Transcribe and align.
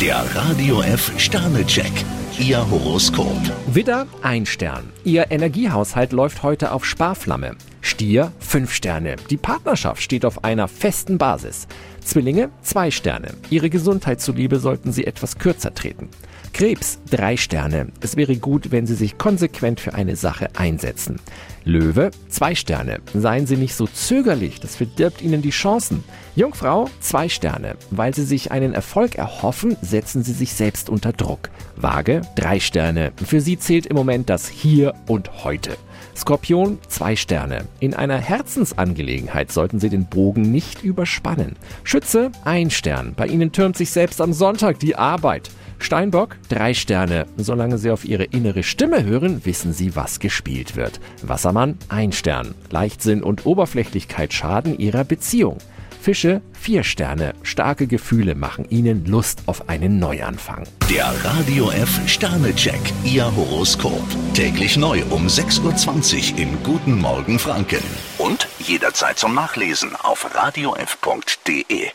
Der 0.00 0.24
Radio 0.34 0.80
F 0.80 1.12
Sternecheck. 1.18 1.92
Ihr 2.38 2.70
Horoskop. 2.70 3.36
Widder, 3.66 4.06
ein 4.22 4.46
Stern. 4.46 4.88
Ihr 5.04 5.30
Energiehaushalt 5.30 6.12
läuft 6.12 6.42
heute 6.42 6.72
auf 6.72 6.86
Sparflamme. 6.86 7.56
Stier, 7.82 8.32
fünf 8.38 8.72
Sterne. 8.72 9.16
Die 9.28 9.36
Partnerschaft 9.36 10.00
steht 10.00 10.24
auf 10.24 10.42
einer 10.42 10.68
festen 10.68 11.18
Basis. 11.18 11.68
Zwillinge, 12.00 12.50
zwei 12.62 12.90
Sterne. 12.90 13.28
Ihre 13.50 13.70
Gesundheit 13.70 14.20
zuliebe 14.20 14.58
sollten 14.58 14.92
Sie 14.92 15.06
etwas 15.06 15.38
kürzer 15.38 15.74
treten. 15.74 16.08
Krebs, 16.52 16.98
drei 17.10 17.36
Sterne. 17.36 17.88
Es 18.00 18.16
wäre 18.16 18.36
gut, 18.36 18.70
wenn 18.70 18.86
Sie 18.86 18.94
sich 18.94 19.18
konsequent 19.18 19.80
für 19.80 19.94
eine 19.94 20.16
Sache 20.16 20.48
einsetzen. 20.56 21.20
Löwe, 21.64 22.10
zwei 22.28 22.54
Sterne. 22.54 23.00
Seien 23.14 23.46
Sie 23.46 23.56
nicht 23.56 23.74
so 23.74 23.86
zögerlich, 23.86 24.60
das 24.60 24.76
verdirbt 24.76 25.22
Ihnen 25.22 25.42
die 25.42 25.50
Chancen. 25.50 26.02
Jungfrau, 26.34 26.88
zwei 27.00 27.28
Sterne. 27.28 27.76
Weil 27.90 28.14
Sie 28.14 28.24
sich 28.24 28.50
einen 28.50 28.74
Erfolg 28.74 29.14
erhoffen, 29.14 29.76
setzen 29.80 30.22
Sie 30.22 30.32
sich 30.32 30.54
selbst 30.54 30.88
unter 30.88 31.12
Druck. 31.12 31.50
Waage, 31.76 32.22
drei 32.34 32.60
Sterne. 32.60 33.12
Für 33.24 33.40
Sie 33.40 33.58
zählt 33.58 33.86
im 33.86 33.96
Moment 33.96 34.28
das 34.28 34.48
Hier 34.48 34.94
und 35.06 35.44
Heute. 35.44 35.76
Skorpion, 36.16 36.78
zwei 36.88 37.16
Sterne. 37.16 37.66
In 37.80 37.94
einer 37.94 38.18
Herzensangelegenheit 38.18 39.52
sollten 39.52 39.80
Sie 39.80 39.88
den 39.88 40.06
Bogen 40.06 40.42
nicht 40.42 40.82
überspannen. 40.82 41.56
Schütze, 41.84 42.30
ein 42.44 42.70
Stern. 42.70 43.14
Bei 43.16 43.26
Ihnen 43.26 43.52
türmt 43.52 43.76
sich 43.76 43.90
selbst 43.90 44.20
am 44.20 44.32
Sonntag 44.32 44.78
die 44.78 44.96
Arbeit. 44.96 45.50
Steinbock, 45.78 46.36
drei 46.48 46.74
Sterne. 46.74 47.26
Solange 47.36 47.78
Sie 47.78 47.90
auf 47.90 48.04
Ihre 48.04 48.24
innere 48.24 48.62
Stimme 48.62 49.04
hören, 49.04 49.44
wissen 49.44 49.72
Sie, 49.72 49.96
was 49.96 50.20
gespielt 50.20 50.76
wird. 50.76 51.00
Wassermann, 51.22 51.78
ein 51.88 52.12
Stern. 52.12 52.54
Leichtsinn 52.70 53.22
und 53.22 53.46
Oberflächlichkeit 53.46 54.32
schaden 54.32 54.78
Ihrer 54.78 55.04
Beziehung. 55.04 55.58
Fische, 56.00 56.42
vier 56.60 56.84
Sterne. 56.84 57.34
Starke 57.42 57.86
Gefühle 57.86 58.34
machen 58.34 58.66
Ihnen 58.68 59.06
Lust 59.06 59.42
auf 59.46 59.68
einen 59.68 59.98
Neuanfang. 59.98 60.64
Der 60.90 61.06
Radio 61.24 61.70
F 61.70 62.00
Sternecheck. 62.06 62.80
Ihr 63.04 63.34
Horoskop. 63.34 64.04
Täglich 64.34 64.76
neu 64.76 65.02
um 65.10 65.26
6.20 65.26 66.32
Uhr 66.32 66.38
im 66.38 66.62
Guten 66.62 66.98
Morgen 66.98 67.38
Franken. 67.38 67.82
Und 68.18 68.48
jederzeit 68.58 69.18
zum 69.18 69.34
Nachlesen 69.34 69.96
auf 69.96 70.34
radiof.de. 70.34 71.90